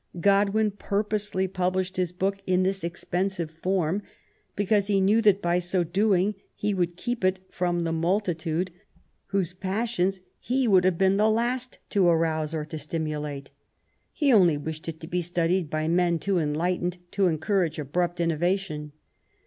*' 0.17 0.19
Godwin 0.19 0.71
purposely 0.71 1.47
published 1.47 1.95
his 1.95 2.11
work 2.19 2.39
in 2.47 2.63
this 2.63 2.83
expensive 2.83 3.51
form 3.51 4.01
because 4.55 4.87
he 4.87 4.99
knew 4.99 5.21
that 5.21 5.43
by 5.43 5.59
so 5.59 5.83
doing 5.83 6.33
he 6.55 6.73
would 6.73 6.97
keep 6.97 7.23
it 7.23 7.37
from 7.51 7.81
the 7.81 7.91
multitude, 7.91 8.71
whose 9.27 9.53
passions 9.53 10.21
he 10.39 10.67
would 10.67 10.85
have 10.85 10.97
been 10.97 11.17
the 11.17 11.29
last 11.29 11.77
to 11.91 12.07
arouse 12.07 12.51
or 12.51 12.65
to 12.65 12.79
stimulate. 12.79 13.51
He 14.11 14.33
only 14.33 14.57
wished 14.57 14.89
it 14.89 14.99
to 15.01 15.07
be 15.07 15.21
studied 15.21 15.69
by 15.69 15.87
men 15.87 16.17
too 16.17 16.37
enlight 16.37 16.81
ened 16.81 16.97
to 17.11 17.27
encourage 17.27 17.77
abrupt 17.77 18.19
innovation. 18.19 18.93